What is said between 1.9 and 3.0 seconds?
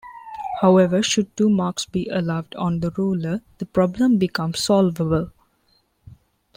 allowed on the